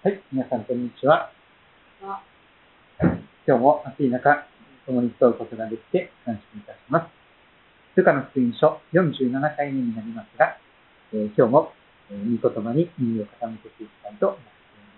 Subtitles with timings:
[0.00, 1.32] はい、皆さんこんにちは。
[3.44, 4.46] 今日も暑い中、
[4.86, 7.10] 共に伝うことができて感謝いたします。
[7.96, 10.56] ルカの福音書47回目になりますが、
[11.12, 11.72] えー今日も、
[12.12, 14.44] えー、御言葉に耳を傾けていきたいと思って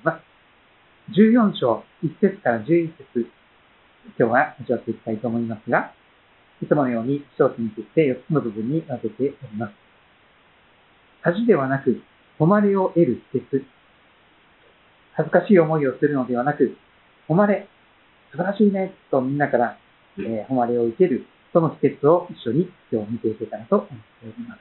[0.04, 1.16] おります。
[1.16, 3.26] 14章1節から11節
[4.18, 5.94] 今日は味わっていきたいと思いますが、
[6.60, 9.72] いつものように章について4つの部分に分けております。
[11.22, 12.02] 恥ではなく、
[12.38, 13.64] 誉れを得る秘訣。
[15.20, 16.76] 恥ずかしい思いをするのではなく、
[17.28, 17.68] 誉れ、
[18.32, 19.76] 素晴らしいね、とみんなから、
[20.18, 23.94] えー誉れを受ける、その秘訣を一緒に今日見ていけたらと思って
[24.24, 24.60] おります。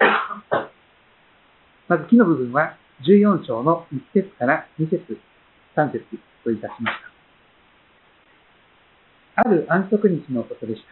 [1.88, 2.76] まず、木の部分は
[3.08, 5.18] 14章の1節から2節、
[5.76, 6.04] 3節
[6.44, 6.98] といたしまし
[9.36, 9.42] た。
[9.42, 10.88] ある安息日のことでした。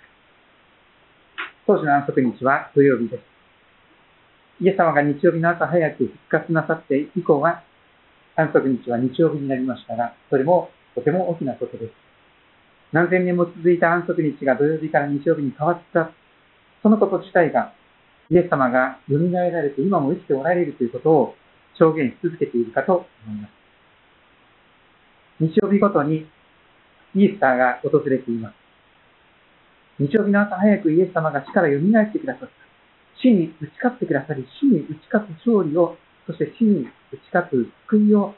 [1.68, 3.24] 当時の安息日は土曜日です。
[4.62, 7.64] イエス様が日曜日の朝早く復活なさって以降は、
[8.38, 11.92] 安息日は日曜日になりましたが、それもとても大きなことです。
[12.94, 16.12] 何千年も続いた安息日が土曜日から日曜日に変わった、
[16.84, 17.74] そのこと自体が、
[18.30, 21.36] イエス様が蘇られて今も生きておられるということを
[21.80, 23.52] 証言し続けているかと思います。
[25.40, 26.28] 日曜日ごとに
[27.16, 28.56] イースターが訪れています。
[30.00, 32.54] 日曜日の朝早くイエス様が死から蘇ってくださった。
[33.20, 38.36] 死に打ち勝ってくださり、死に打ち勝つ勝利を、そして死に打ち勝つ救いを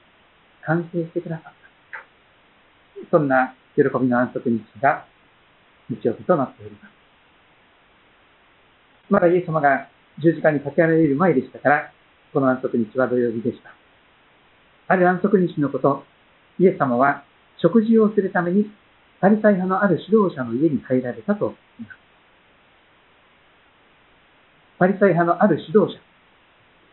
[0.65, 1.53] 完成してくださっ
[3.03, 3.09] た。
[3.09, 5.05] そんな喜びの安息日が
[5.89, 6.91] 日曜日となっております。
[9.09, 9.89] まだイエス様が
[10.21, 11.91] 十字架にかけられる前でしたから、
[12.31, 13.73] この安息日は土曜日でした。
[14.87, 16.03] ある安息日のこと、
[16.59, 17.23] イエス様は
[17.57, 18.69] 食事をするために
[19.19, 21.99] パリサイ派のある指導者の家に入られたと言います。
[24.77, 25.91] パリサイ派のある指導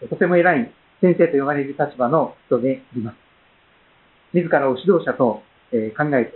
[0.00, 3.16] 者、とても偉い先生と呼ばれる立場の人であります。
[4.33, 5.42] 自らを指導者と考
[6.16, 6.33] えて、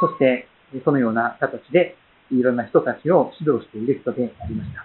[0.00, 0.48] そして
[0.84, 1.96] そのような形で
[2.30, 4.84] いろんな人たちを指導している人でありました。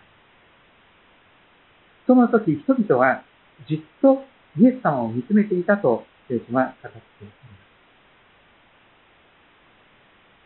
[2.08, 3.24] その時、人々は
[3.68, 4.24] じっと
[4.60, 7.34] イエス様を見つめていたと聖書は語っていま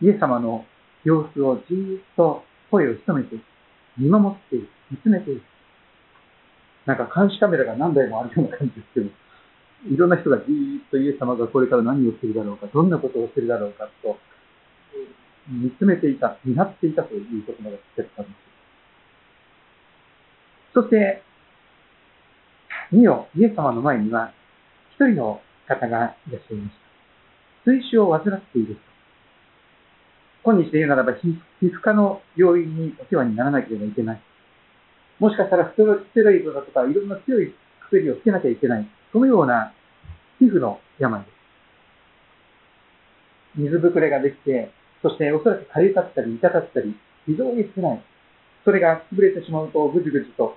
[0.00, 0.04] す。
[0.04, 0.64] イエス様の
[1.04, 3.36] 様子をじっと声を潜めて
[3.98, 5.42] 見守っている、見つめている。
[6.86, 9.10] なんか監視カメラが何台もあるような感じですけど、
[9.90, 14.16] いろんな人がじーっとイエス様がこれから何をするだろうか、どんなことをするだろうかと、
[15.48, 18.34] 見つめていた、見張っていたということが聞かれたんです。
[20.74, 21.22] そして、
[22.92, 24.32] 見よ、イエス様の前には、
[24.94, 26.76] 一人の方がいらっしゃいまし
[27.64, 27.70] た。
[27.70, 28.80] 水腫を患っている人。
[30.44, 34.20] 今日で言うならば、皮膚科の病院にお世話にならなければいけない。
[35.18, 37.54] もしかしたらステロステロイドだとか、いろんな強い
[37.88, 38.86] 薬をつけなきゃいけない。
[39.12, 39.72] そのような
[40.38, 41.32] 皮膚の病です。
[43.56, 44.70] 水ぶくれができて、
[45.02, 46.94] そしておそらく痒かったり痛かったり、
[47.24, 48.02] 非常に少ない。
[48.64, 50.56] それが潰れてしまうとぐじぐじと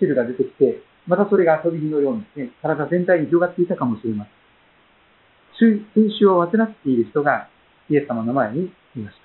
[0.00, 4.36] 汁が出てきて、またそれが飛び火のようにですね、体全体に広がっていたかもしれません。
[5.94, 7.48] 水腫を患っている人が
[7.88, 9.16] イエス様の前にいまし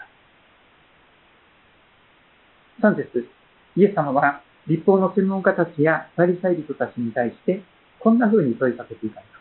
[2.79, 2.87] た。
[2.87, 3.27] 3節
[3.75, 7.63] イエス様は立法の専門家たちやパリサイ人たちに対して
[7.99, 9.31] こんな風に問いかけていたんです。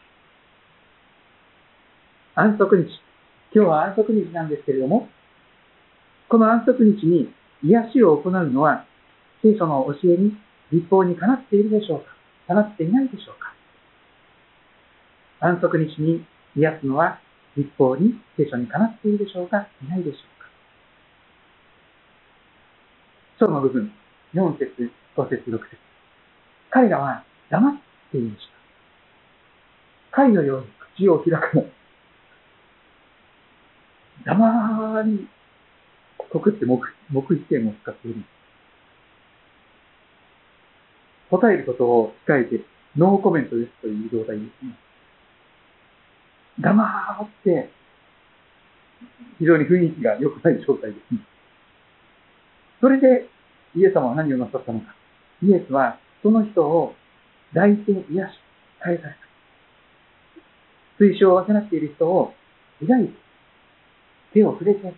[2.34, 2.88] 安息日。
[3.52, 5.08] 今日は安息日なんですけれども、
[6.28, 7.32] この安息日に
[7.64, 8.86] 癒しを行うのは
[9.42, 10.36] 聖書の教えに
[10.72, 12.06] 立法にかなっているでしょうか？
[12.46, 13.52] かなっていないでしょうか？
[15.46, 16.24] 安息日に
[16.56, 17.18] 癒すのは
[17.56, 19.66] 立法に聖書にかなっているでしょうか？
[19.84, 20.48] いないでしょうか？
[23.40, 23.92] 章の部分、
[24.34, 24.92] 4節、
[25.24, 25.76] 5節、6節。
[26.70, 27.74] 彼らは黙っ
[28.12, 30.16] ていました。
[30.16, 30.66] 貝のように
[30.96, 31.66] 口を開くの。
[34.24, 35.28] 黙り、
[36.18, 38.24] 告って黙黙否定も使っており、
[41.30, 42.64] 答えることを控えて、
[42.96, 44.76] ノーコメントですという状態ですね。
[46.60, 47.70] 黙って、
[49.38, 51.20] 非常に雰囲気が良くない状態ですね。
[52.80, 53.28] それで、
[53.76, 54.94] イエス様は何をなさったのか。
[55.42, 56.94] イエスは、その人を
[57.54, 58.34] 抱いて癒し、
[58.80, 59.16] 返された。
[60.98, 62.34] 水晶を患っている人を
[62.80, 63.14] 抱いて、
[64.34, 64.94] 手を触れて、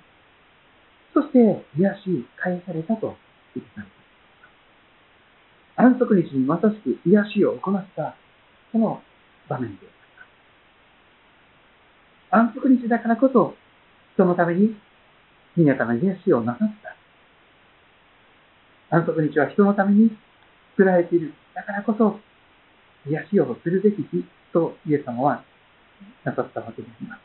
[1.14, 3.16] そして癒し、返されたと
[3.54, 3.94] 言ってたんです。
[5.76, 8.16] 安息日にまさしく癒しを行った、
[8.72, 9.02] その
[9.48, 9.86] 場面で
[12.32, 12.52] あります。
[12.52, 13.54] 安息日だからこそ、
[14.14, 14.76] 人のために、
[15.56, 16.96] 皆様に癒しをなさった。
[18.96, 20.10] 安息日は人のために
[20.76, 21.32] 作られている。
[21.54, 22.18] だからこそ、
[23.08, 25.44] 癒しをするべき日とイエス様は
[26.24, 27.20] なさったわけであります。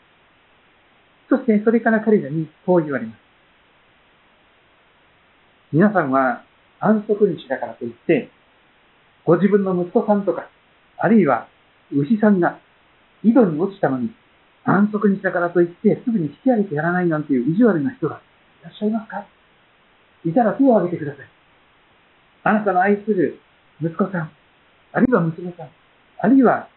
[1.29, 3.19] そしてそれから彼らにこう言われます。
[5.73, 6.43] 皆さんは
[6.79, 8.29] 安息日だからといって、
[9.25, 10.49] ご自分の息子さんとか、
[10.97, 11.47] あるいは
[11.91, 12.59] 牛さんが
[13.23, 14.11] 井戸に落ちたのに、
[14.63, 18.21] 安息日だからといってすぐに引き上げてやらないなんていう意地悪な人が
[18.61, 19.25] いらっしゃいますか？
[20.25, 21.27] いたら手を挙げてください。
[22.47, 23.41] あなたの愛する
[23.81, 24.31] 息子さん、
[24.93, 25.69] あるいは娘さん、
[26.19, 26.69] あるいは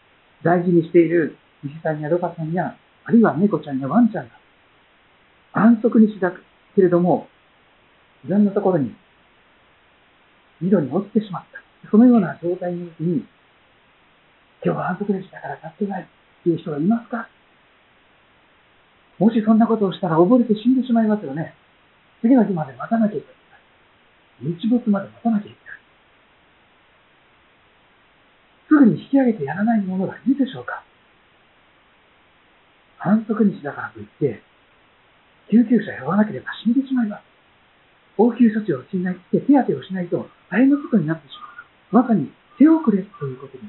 [0.43, 4.35] 大事にしている牛さんやロバさんや、あるいは猫ちゃんやワンちゃんが、
[5.53, 6.43] 安息日だく
[6.75, 7.29] けれども、
[8.27, 8.97] いろんなところに
[10.61, 11.89] 井戸に落ちてしまった。
[11.89, 13.25] そのような状態に今
[14.63, 16.07] 日は安息日だから助けないっ
[16.43, 17.29] ていう人がいますか？
[19.19, 21.55] もしそんなことをしたら溺れて死んでしまいますよね。
[22.23, 23.37] 次の日まで待たなきゃいけない。
[24.41, 25.61] 日没まで待たなきゃいけない。
[28.65, 30.83] すぐに引き上げてやらない者がいるでしょうか？
[32.99, 34.43] 反則日だからといって、
[35.51, 37.23] 救急車呼ばなければ死んでしまいます。
[38.19, 41.33] 応急処置をしない、手当てをしないと大変なことになってし
[41.93, 42.05] まう。
[42.05, 43.63] まさに手遅れということに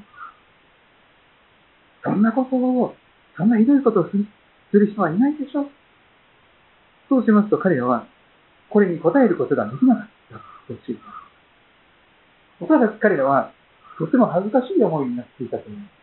[2.04, 2.94] そんなことを、
[3.36, 4.26] そんなひどいことをする
[4.92, 5.70] 人はいないでしょう
[7.08, 8.06] そうしますと彼らは、
[8.68, 10.36] これに答えることができなかった
[10.72, 11.12] と知りま
[12.60, 12.64] す。
[12.64, 13.52] おそらく彼らは、
[13.98, 16.02] とても恥ずかしい思いになっていたと思います。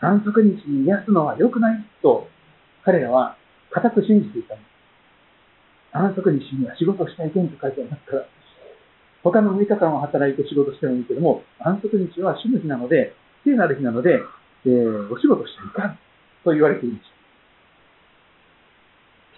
[0.00, 2.28] 安息日に癒すのは良くないと、
[2.84, 3.36] 彼らは
[3.70, 4.68] 固く信じていたんです。
[5.96, 8.26] 安息日には仕事しちゃいけんと書いてありますから、
[9.24, 13.12] 他の6日間を働いて仕事してもいいけども、安息日は主の日なので、
[13.44, 14.20] 聖なる日なので、
[14.66, 15.98] えー、お仕事しちゃいかん
[16.44, 17.02] と言われていまし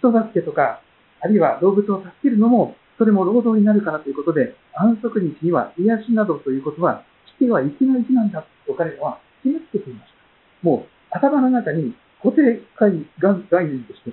[0.02, 0.08] た。
[0.08, 0.82] 人助けとか、
[1.20, 10.18] あるいは動物を助けるのも、それも労働になるからということで、安息日には癒しなどということはしてはいけない日なんだと彼らは決めつけていました。
[10.66, 14.12] もう頭の中に固定概念として、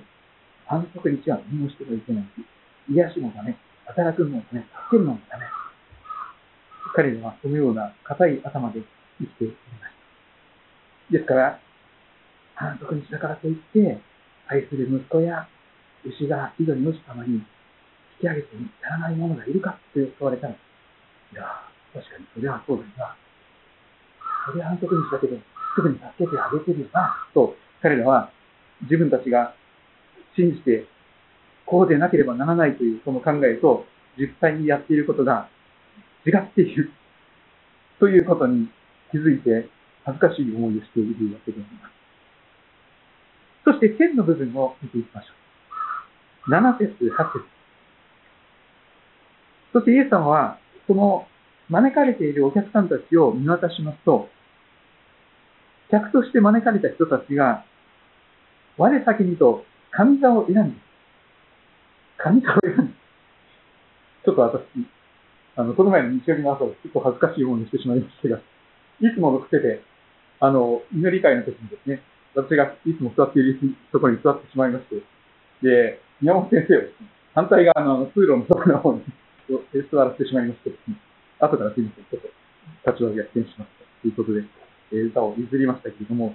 [0.68, 2.94] 安息日は何もしてはいけない日。
[2.94, 5.44] 癒しもダメ、働くのもダメ、助けるのもダメ。
[6.94, 8.80] 彼らはそのような硬い頭で
[9.18, 9.58] 生きていまし
[11.10, 11.12] た。
[11.12, 11.58] ですから、
[12.54, 14.00] 反則日だからといって、
[14.46, 15.48] 愛する息子や
[16.04, 17.42] 牛が井戸に落ちたのに、
[18.20, 18.48] 引き上げて
[18.82, 20.56] やらない者がいるかって問われたら、い
[21.34, 21.42] や、
[21.92, 23.16] 確かにそれはそうですが、
[24.46, 25.36] それは反則日だけど、
[25.74, 28.30] すぐに助けてあげてるよな、と、彼らは
[28.82, 29.54] 自分たちが
[30.34, 30.86] 信じて、
[31.66, 33.86] こうでなければならないというその考えと、
[34.18, 35.48] 実際にやっていることが
[36.24, 36.90] 違っている
[38.00, 38.68] ということに
[39.10, 39.68] 気づいて
[40.04, 41.92] 恥ずかしい思いをしているわけであります。
[43.64, 45.32] そして天の部分を見ていきましょ
[46.48, 46.50] う。
[46.50, 47.55] 7節、8節。
[49.76, 51.26] そしてイエス様は、その
[51.68, 54.30] 招かれているお客さんたちを見渡しますと、
[55.90, 57.62] 客として招かれた人たちが、
[58.78, 60.80] 我先にと神座を選んで、
[62.16, 62.94] 神座を選んで、
[64.24, 64.64] ちょっと私、
[65.56, 68.42] あの、この前の日曜日の朝、結構恥ずかしい思いをしてしまいましたが、い
[69.14, 69.82] つもの癖で、
[70.40, 72.00] あの、祈り会の時にですね、
[72.34, 73.60] 私がいつも座っている
[73.92, 74.96] ところに座ってしまいまして、
[75.60, 76.80] で、宮本先生を、
[77.34, 79.04] 反対側の通路のところの方に
[79.54, 80.96] を座らせてしまいましてですね、
[81.38, 82.28] 後からすみません、ちょっと
[82.90, 84.44] 立ち上げ逆転しましたということで、
[84.92, 86.34] えー、座を譲りましたけれども、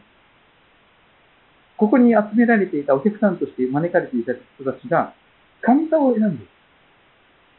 [1.78, 5.14] ここに集められていたお客さんとして招かれていた人たちが、
[5.62, 6.46] 神座を選んで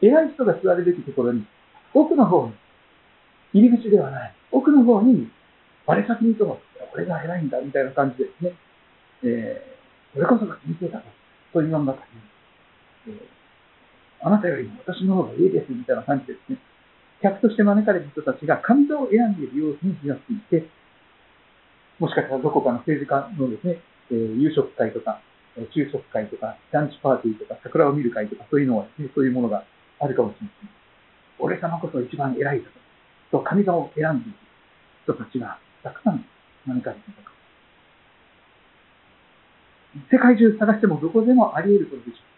[0.03, 1.45] 偉い人が座るべきところに、
[1.93, 2.53] 奥の方に、
[3.53, 5.29] 入り口ではない、奥の方に、
[5.85, 8.53] 我先にと、これが偉いんだ、みたいな感じですね。
[9.23, 11.05] えー、これこそが人生だと、
[11.53, 12.05] そういう世の中に、
[13.07, 13.15] えー、
[14.23, 16.57] あなたよりも私の方がいいです、みたいな感じですね。
[17.21, 20.67] 客として招かれた人たちが神座を選んでいる様子に気がついて、
[21.99, 23.79] もしかしたらどこかの政治家のですね、
[24.11, 25.21] えー、夕食会とか、
[25.71, 29.63] 昼食会とか、ランチパーティーとか、桜を見る会とか、そういうのはですね、そういうものが
[29.99, 30.69] あるかもしれません。
[31.39, 32.69] 俺様こそ一番偉いだ
[33.31, 34.37] と、と神様を選んでいる
[35.03, 36.25] 人たちがたくさん
[36.65, 37.33] 招かれていたか
[40.09, 42.32] 世界中探してもどこでもあり得ることでしょう。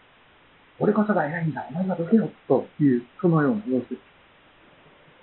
[0.78, 3.86] 俺こそが偉いんだ、お前はどけろ、という、そのような様子。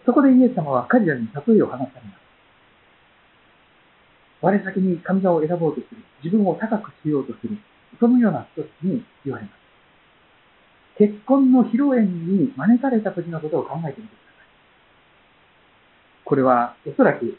[0.05, 2.23] そこでイエス様は彼らに例えを話されます。
[4.41, 6.01] 我先に神座を選ぼうとする。
[6.23, 7.57] 自分を高くしようとする。
[7.99, 9.63] そのような人に言われます。
[10.97, 14.47] 結婚の披露宴に招かれた時のことを考えてみてください。
[16.25, 17.37] これは、おそらく、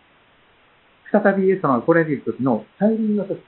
[1.12, 3.42] 再びイエス様が来られる時の再臨の時。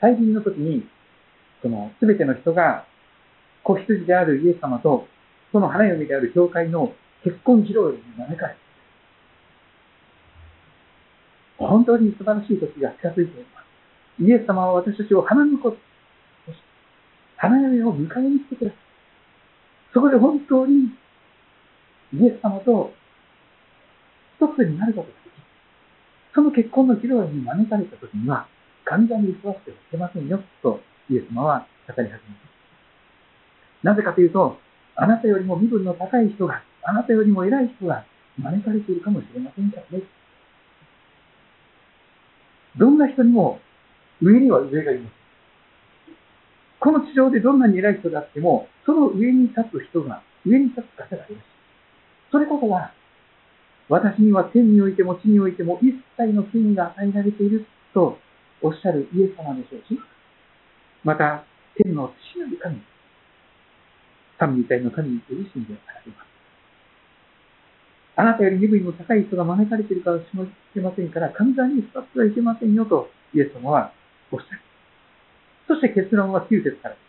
[0.00, 0.86] 再臨の時に、
[1.62, 2.84] その、すべての人が、
[3.62, 5.06] 子羊であるイエス様と、
[5.52, 6.92] その花嫁である教会の
[7.24, 8.56] 結婚披露宴に招かれ
[11.58, 14.22] 本当に素晴らしい時が近づいています。
[14.22, 15.78] イエス様は私たちを花婿とし、
[17.36, 18.78] 花嫁を迎えに来てください。
[19.92, 20.90] そこで本当に
[22.14, 22.92] イエス様と
[24.40, 25.42] 一つになることができる。
[26.34, 28.46] その結婚の披露宴に招かれた時には、
[28.84, 32.59] 神々に座ってはいけませんよ、とイエス様は語り始めます。
[33.82, 34.58] なぜかというと、
[34.96, 38.04] あなたよりも身分の高い人が、あなたよりも偉い人が
[38.38, 40.04] 招かれているかもしれませんからね。
[42.76, 43.60] どんな人にも
[44.22, 45.12] 上には上がいます。
[46.80, 51.34] この地上でどんなに偉い人であっても、その上に立つ人が、上に立つ方がいらっし。
[52.30, 52.92] それこそが、
[53.88, 58.18] 私には天においても地においても一切の権威が与えられていると
[58.62, 59.98] おっしゃるイエス様でしょうし、
[61.02, 61.44] また、
[61.76, 62.80] 天の父なる神、
[64.40, 66.26] 神みたいの神にご自身であられます。
[68.16, 70.24] あなたより身分の高い人が招かれているかもし
[70.74, 73.92] れませんから、神々に座ってはいけませんよと、イエス様は
[74.32, 74.60] おっしゃる。
[75.68, 77.04] そして結論は9節からです。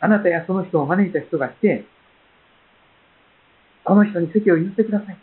[0.00, 1.84] あなたやその人を招いた人が来て、
[3.84, 5.16] この人に席を譲ってください。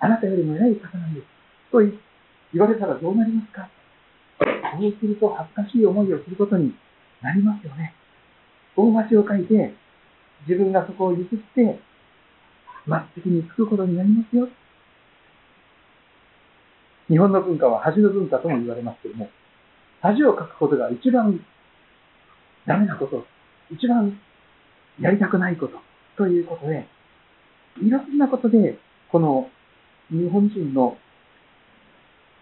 [0.00, 1.26] あなたよりも偉い方なんです。
[1.70, 1.92] と言
[2.56, 3.68] われたらどうなりますか
[4.80, 6.74] そうすると恥ずかしい思いをすることに
[7.22, 7.94] なりますよね。
[8.76, 9.74] 大橋を書いて、
[10.48, 11.78] 自分がそこを譲って、
[12.86, 14.48] 末席に着くことになりますよ。
[17.08, 19.28] 日本の文化は恥の文化とも言われますけども、
[20.00, 21.44] 恥をかくことが一番
[22.66, 23.26] ダメなこと、
[23.70, 24.18] 一番
[25.00, 25.78] やりたくないこと
[26.16, 26.86] ということで、
[27.82, 28.78] いろんなことで、
[29.10, 29.50] この
[30.10, 30.96] 日本人の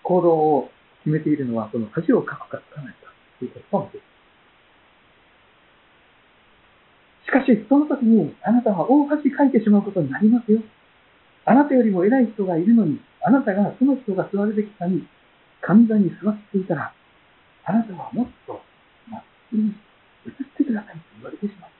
[0.03, 0.71] 行動を
[1.05, 4.09] 決めているのは、この恥をかくかつかないかということかもしれない。
[7.29, 10.63] しかし、その時にあなたは大恥かいてしまうことになりますよ。
[11.45, 15.07] あなたよりも偉い人がいるのに、あなたがその人が座るべきかに、
[15.61, 16.95] 神座に座っていたら、
[17.67, 18.63] あなたはもっと
[19.11, 19.69] まっすぐに
[20.25, 21.71] 移ってくださいと言われてしまう。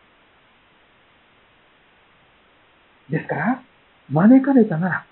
[3.11, 3.63] ですから、
[4.11, 5.07] 招かれたなら、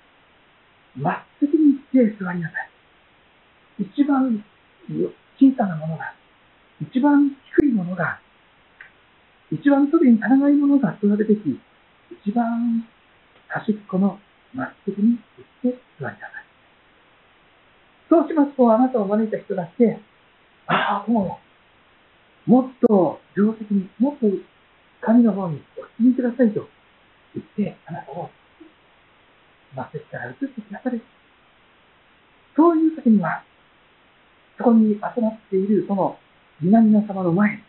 [0.99, 2.69] まっすぐに行って座りなさい。
[3.81, 4.45] 一番
[5.41, 6.13] 小さなものが、
[6.83, 8.21] 一番低いものが、
[9.51, 11.61] 一番外に足らないものが座るべき、
[12.25, 12.85] 一番
[13.49, 14.19] 端っこの
[14.55, 15.19] まっすぐに
[15.63, 16.47] 行って座りなさい。
[18.09, 19.99] そうしますと、あなたを招いた人が来て、
[20.67, 21.39] ああ、も
[22.47, 24.27] う、もっと定石に、もっと
[25.01, 26.67] 神の方にお進みくださいと
[27.35, 28.31] 言って、あなたを、
[29.75, 31.03] 末席から移ってくださる。
[32.57, 33.45] そういう時には、
[34.59, 36.19] そこに集まっているその
[36.61, 37.63] 南の様の前に、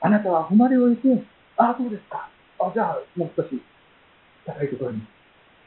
[0.00, 1.22] あなたは誉れを得て、
[1.56, 2.28] ああ、そうですか。
[2.58, 3.62] あじゃあ、もう少し
[4.46, 5.02] 高いところに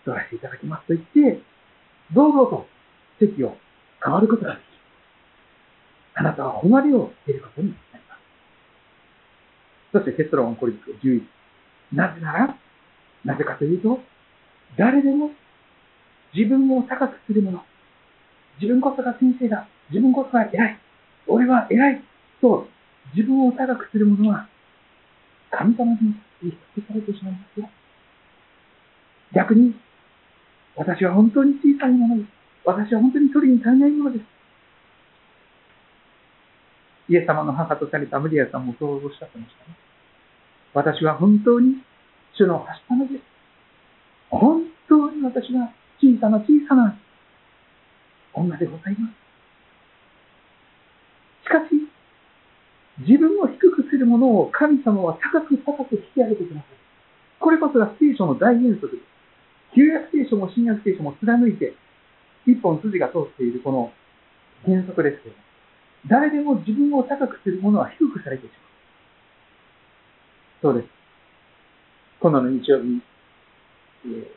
[0.06, 1.42] 座らせていただきますと言って、
[2.13, 2.68] 堂々と
[3.20, 3.56] 席を
[4.04, 4.66] 変わることができる。
[6.16, 8.20] あなたは誉れを得ることになります。
[9.94, 11.24] そして結論これ11。
[11.94, 12.58] なぜなら、
[13.24, 14.00] なぜかというと、
[14.78, 15.32] 誰でも
[16.34, 17.63] 自分を高くするもの、
[18.60, 20.80] 自分こそが先生だ、自分こそが偉い、
[21.28, 22.04] 俺は偉い
[22.42, 22.68] と
[23.15, 24.48] 自分を高くする者は、
[25.51, 27.69] 神様にリストされてしまいますよ。
[29.33, 29.75] 逆に、
[30.75, 32.27] 私は本当に小さいものです。
[32.65, 34.25] 私は本当に取りに足りないものです。
[37.10, 39.75] イエス様の母とされたムリアさんもそうおっしゃってましたね。
[40.74, 41.83] 私は本当に
[42.33, 43.22] 主のはしたのです。
[44.29, 46.98] 本当に私は小さな小さな
[48.33, 49.13] 女でございます。
[51.45, 51.75] しかし、
[53.07, 56.83] 自分を低くするものを神様は高く高く引き上げてください。
[57.39, 59.13] これこそが聖書の大原則です。
[59.75, 61.74] 旧約聖書も新約聖書も貫いて、
[62.45, 63.91] 一本筋が通っているこの
[64.65, 65.36] 原則ですけど、
[66.07, 68.50] 誰でも自分を高くするものは低くされてし
[70.62, 70.74] まう。
[70.74, 70.88] そうです。
[72.19, 73.03] 今度の日曜日、
[74.05, 74.27] えー、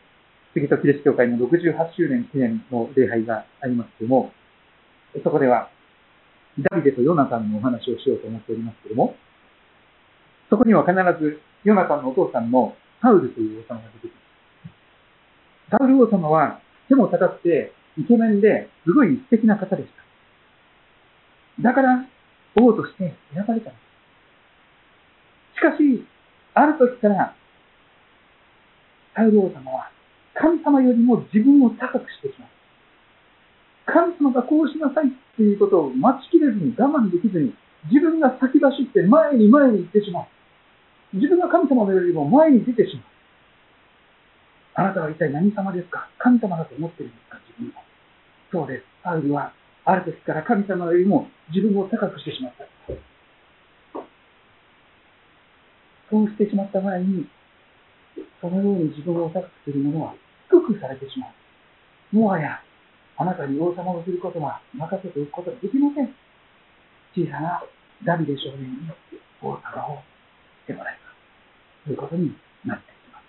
[0.54, 4.32] 杉戸キリスト教会の68周年記念の礼拝がありますけども、
[5.22, 5.70] そこでは、
[6.62, 9.16] ダビデとヨナタンのお話をしようと思っておりますけれども、
[10.48, 14.20] そこには必ずヨナタンのお父さんのサウルという王様が出てきま
[15.70, 15.76] す。
[15.78, 19.88] サウル王様は背も高くてイケメンですごい素敵な方でし
[21.58, 21.62] た。
[21.62, 22.04] だから、
[22.56, 23.80] 王として選ばれたんで
[25.54, 25.58] す。
[25.58, 26.06] しかし、
[26.54, 27.34] ある時から、
[29.14, 29.90] サウル王様は、
[30.34, 32.55] 神様よりも自分を高くしてきます。
[33.86, 37.54] 神様がこうしなさいっていうことを待ちきれずに我慢できずに、
[37.90, 40.26] 自分が先走って前に前に行ってしまう。
[41.14, 43.04] 自分が神様のよりも前に出てしまう。
[44.74, 46.10] あなたは一体何様ですか？
[46.18, 47.38] 神様だと思っているんですか？
[47.48, 47.72] 自分を。
[48.52, 48.84] そうです。
[49.02, 49.52] パウルは、
[49.84, 52.66] ある時から神様よりも自分を高くしてしまった。
[56.10, 57.26] そうしてしまった場合に、
[58.40, 60.14] そのように自分を高くする者は
[60.50, 61.28] 低くされてしま
[62.12, 62.16] う。
[62.16, 62.60] もはや、
[63.18, 66.14] あなたに王様をすることは任せておくことができません。
[67.14, 67.62] 小さな
[68.04, 68.90] ダビデ少年に
[69.40, 70.02] 王様を
[70.64, 71.10] してもらいま
[71.82, 71.84] す。
[71.86, 73.24] ということになっていきます。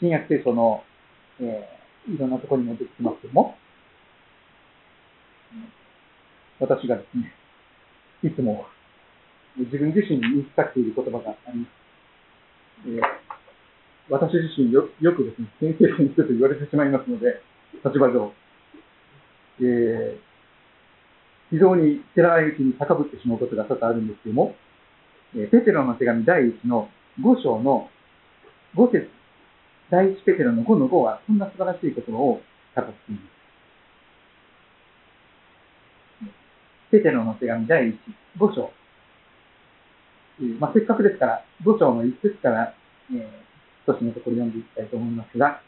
[0.00, 0.82] 新約聖書の、
[1.40, 3.56] えー、いろんなところにも出てきますけども、
[6.58, 7.32] 私がですね、
[8.24, 8.66] いつも
[9.56, 11.70] 自分自身に言い聞かせている言葉があります。
[12.86, 13.27] えー、
[14.10, 17.42] 私自身よよくですね、先生先生と言われてしまいますので、
[17.84, 18.32] 立場上、
[19.60, 20.18] えー、
[21.50, 24.54] 非常に知らないに高ぶってしまうことが多々あるんですけども、
[25.34, 26.88] えー、ペテロの手紙第1の
[27.20, 27.90] 5章の
[28.76, 29.10] 5節、
[29.90, 32.40] 第1ペテロの5の5は、こんな素晴らしい言葉を語っ
[32.74, 33.38] ています。
[36.90, 37.98] ペテロの手紙第1、
[38.38, 38.70] 5章。
[40.60, 42.74] まあ、せっかくですから、5章の1節から、
[43.12, 43.47] えー、
[43.88, 45.64] 少しのところ読んでいきたいと思いますが、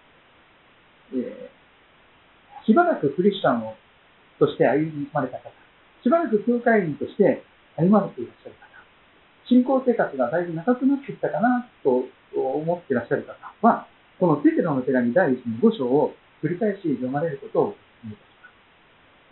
[1.17, 3.73] えー、しばらくクリスチャンを
[4.37, 5.49] として歩まれた方、
[6.05, 7.43] しばらく教会員として
[7.81, 8.69] 歩まれていらっしゃる方、
[9.49, 12.05] 信仰生活がだいぶ長くなってきたかなと
[12.37, 13.89] 思っていらっしゃる方は、
[14.21, 16.13] このペテロの手紙第1の5章を
[16.45, 18.29] 繰り返し読まれることをお勧めいたし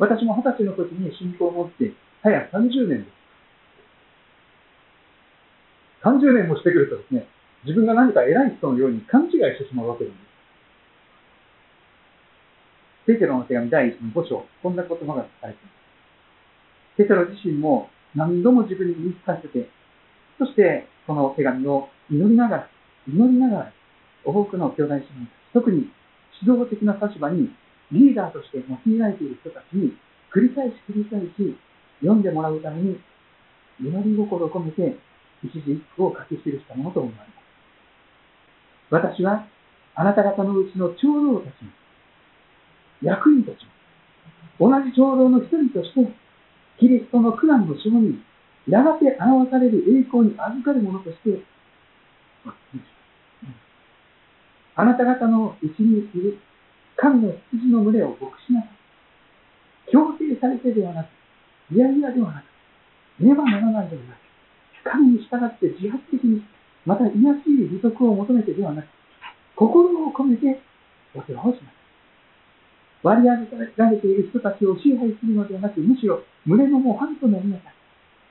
[0.08, 0.24] ます。
[0.24, 1.92] 私も20歳の時に信仰を持って、
[2.22, 3.18] 早30年です。
[6.04, 7.28] 30年もしてくるとですね、
[7.64, 10.28] 自分が何か偉い人のように勘違いしてしまうわけなんです。
[13.06, 16.98] ペテロの手紙第1の5章、こんな言葉が書かれています。
[16.98, 19.68] ペテロ自身も何度も自分に言い聞かせて、
[20.38, 22.70] そしてこの手紙を祈りながら、
[23.08, 23.72] 祈りながら、
[24.24, 25.06] 多くの兄弟姉妹
[25.54, 25.90] 特に
[26.42, 27.50] 指導的な立場に
[27.90, 29.96] リーダーとして用いられている人たちに
[30.34, 31.56] 繰り返し繰り返し
[32.00, 33.00] 読んでもらうために
[33.80, 34.98] 祈り心を込めて
[35.42, 37.37] 一字一句を書き記したものと思われます。
[38.90, 39.46] 私は
[39.94, 41.70] あなた方のうちの長老たちに、
[43.02, 43.56] 役員たち
[44.58, 46.12] も、同じ長老の一人として、
[46.78, 48.22] キリストの苦難の下に、
[48.66, 51.42] やがて表される栄光に預かる者として、
[54.76, 56.38] あなた方のうちにいる
[56.96, 58.70] 神の羊の群れを牧しなさい。
[59.90, 61.08] 強制されてではなく、
[61.74, 62.44] いやいやではな
[63.18, 64.18] く、ねばならないではなく、
[64.84, 66.44] 神に従って自発的に、
[66.88, 68.88] また癒しい利息を求めてではなく、
[69.54, 70.58] 心を込めて
[71.12, 71.76] お世話をします。
[73.02, 77.74] 割り当てられている人たちを支配するのではなく、むしろ群れの模範となりなさい。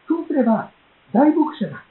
[0.07, 0.71] そうすれば、
[1.13, 1.85] 大牧者が、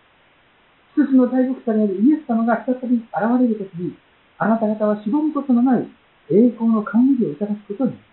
[0.99, 3.07] 一つの大牧者であるイエス様が再び現
[3.39, 3.95] れるときに、
[4.39, 5.87] あなた方は絞ることのない
[6.35, 8.07] 栄光の冠をいただくことになります。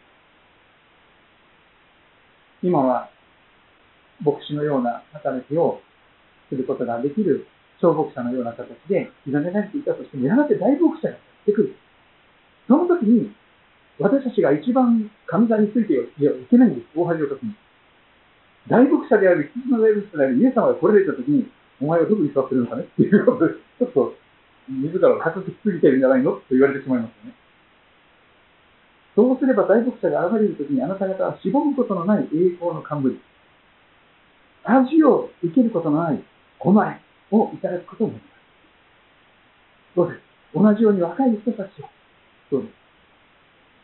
[2.61, 3.09] 今は、
[4.21, 5.81] 牧師のような働きを
[6.49, 7.47] することができる
[7.79, 11.75] 小牧者のような形で委ねられていたとしても、やがて大牧者がやってくる。
[12.67, 13.31] その時に、
[13.99, 15.97] 私たちが一番神座についてい
[16.49, 17.55] けないんです、大恥をかくに。
[18.67, 21.47] 大牧者である、羊の大牧者であるイエス様が来られた時に、
[21.81, 24.15] お前はどこに座ってるのかねっていうことで、ちょっと、
[24.69, 27.35] 自らを高くしすぎてるんじゃないのと言われてしまいますよね。
[29.15, 33.19] そうすれば大牧者が現れるときにあなた方はしぼむことのない栄光の冠、
[34.63, 36.23] 味を受けることのない
[36.59, 36.99] 狛江
[37.31, 38.33] をいただくことになります。
[39.95, 40.21] どうです
[40.53, 41.89] 同じように若い人たちを、
[42.51, 42.73] どうです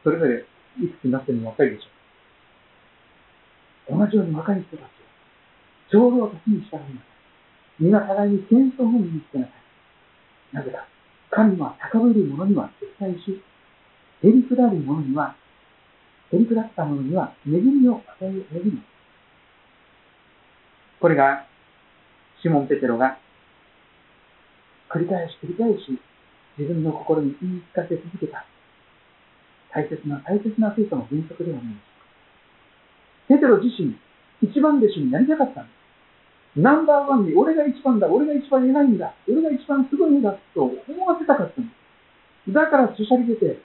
[0.04, 0.45] それぞれ
[0.82, 3.97] いくつになっても若いでしょう。
[3.97, 4.89] 同じように若い人たちを、
[5.91, 6.88] 長老たちに従いなさい。
[7.80, 10.56] 皆互いに謙遜を身につけなさい。
[10.56, 10.86] なぜか、
[11.32, 13.41] 神は高ぶる者には絶対し、
[14.21, 15.36] へりくだる者には、
[16.32, 18.82] へりくだった者には恵みを与え恵み。
[20.99, 21.45] これが、
[22.41, 23.17] シモン・ペテロが、
[24.89, 25.99] 繰り返し繰り返し、
[26.58, 28.45] 自分の心に言い聞かせ続けた、
[29.71, 33.38] 大切な大切な生徒の原則ではないでしょうか。
[33.38, 33.95] ペテロ自身、
[34.41, 35.71] 一番弟子になりたかったんで
[36.58, 36.60] す。
[36.60, 41.71] ナンバーワンに俺が一番だ、俺が一番偉いんだ、俺が一番すごいんだと思わせたかったんで
[42.47, 42.54] す。
[42.54, 43.62] だからしゃり出て、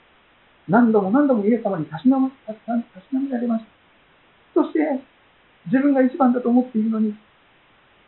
[0.69, 3.71] 何度も何度もイエス様にたしなまられました。
[4.53, 4.79] そして、
[5.67, 7.15] 自分が一番だと思っているのに、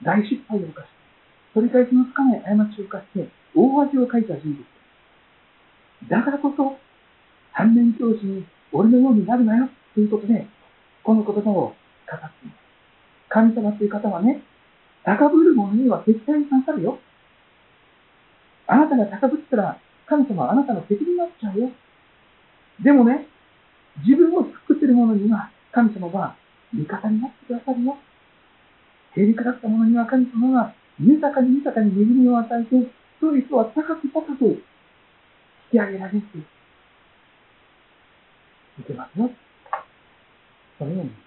[0.03, 0.96] 大失敗を犯して、
[1.57, 4.61] 取り返しのつかない過ちを犯して、大味を書いた人物
[6.07, 6.77] だからこそ、
[7.51, 10.45] 反面教師に俺のようになるなよということで、
[11.01, 12.43] この言葉を語っています。
[13.29, 14.43] 神様という方はね、
[15.03, 16.99] 高ぶる者には絶対に刺さるよ。
[18.67, 21.71] あなたが高ぶったら、神様はあなたの責任になっちゃうよ。
[22.83, 23.25] でもね、
[24.05, 26.35] 自分を低くする者には、神様は
[26.71, 27.97] 味方になってくださるよ。
[29.15, 32.69] 平陸だった者には神様は豊かに豊かに恵みを与えて、
[33.19, 34.61] そういう人は高く高く引
[35.71, 36.21] き上げられてい
[38.85, 39.29] けますよ。
[40.79, 41.17] そのように語っ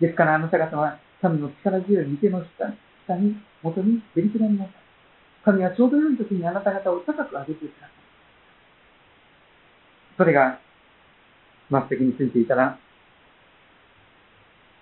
[0.00, 2.74] てですからあなた方は神の力強い御手の下
[3.06, 4.74] 下に、元にベリくらになった。
[5.44, 7.90] 神はちょうど良い時にあなた方を高く上げてください。
[10.18, 10.58] それが、
[11.70, 12.78] 末席についていたら、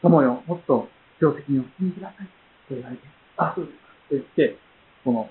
[0.03, 0.89] 友よ、もっと
[1.25, 2.27] 定石にお進みください。
[2.69, 3.03] と言われて、
[3.37, 3.89] あ、そうですか。
[4.09, 4.59] と言って、
[5.05, 5.31] この、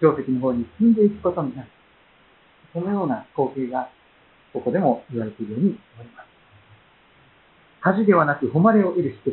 [0.00, 1.68] 定石の方に進んでいくことになる。
[2.72, 3.88] そのような光景が、
[4.52, 6.26] ここでも言われているように思います。
[7.80, 9.32] 恥ではなく誉れを得る人。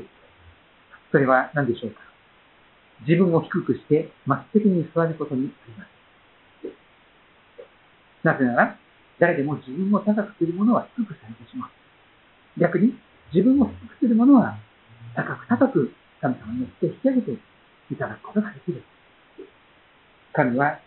[1.11, 1.99] それは何でしょうか
[3.05, 5.89] 自分を低くして末席に座ることにあります。
[8.23, 8.77] なぜなら、
[9.19, 11.69] 誰でも自分を高くする者は低くされてしまう。
[12.59, 12.93] 逆に、
[13.33, 14.57] 自分を低くする者は
[15.15, 17.31] 高く高く神様によって引き上げて
[17.91, 18.83] いただくことができる。
[20.33, 20.79] 神は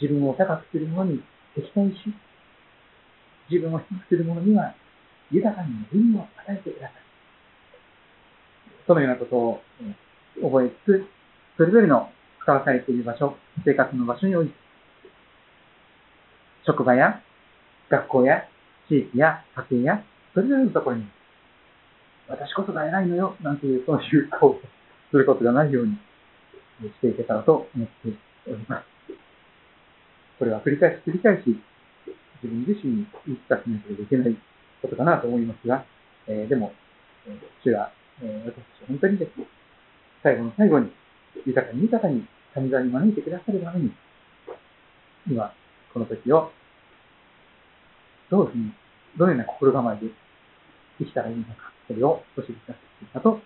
[0.00, 1.22] 自分を高くする者に
[1.54, 1.96] 敵対し、
[3.50, 4.74] 自分を低くする者には
[5.30, 6.96] 豊かに恵みを与えてください。
[8.86, 9.62] そのようなことを
[10.42, 11.06] 覚えつつ、
[11.56, 12.10] それぞれの
[12.42, 14.54] 使わされている場所、生活の場所において、
[16.66, 17.20] 職場や
[17.88, 18.48] 学校や
[18.88, 20.04] 地域や家庭や、
[20.34, 21.06] それぞれのところに、
[22.30, 24.66] 私こそが偉いのよ、なんていう、そういうこう
[25.10, 25.96] することがないように
[26.88, 27.92] していけたらと思って
[28.46, 28.86] おります。
[30.38, 31.58] これは繰り返し繰り返し、
[32.42, 34.36] 自分自身に言い聞かせなければいけない
[34.80, 35.84] ことかなと思いますが、
[36.28, 36.72] えー、でも、
[37.26, 39.46] えー、主が、えー、私たち本当にですね、
[40.22, 40.92] 最後の最後に、
[41.44, 43.92] 豊かに豊かに神座に招いてくださるために、
[45.28, 45.52] 今、
[45.92, 46.52] この時を、
[48.30, 48.72] どういうふうに、
[49.18, 50.12] どのような心構えで
[50.98, 53.40] 生きたらいいのか、それを教えてくださっていたと